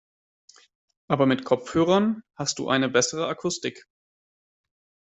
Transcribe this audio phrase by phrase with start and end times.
[1.07, 3.85] Aber mit Kopfhörern hast du eine bessere Akustik.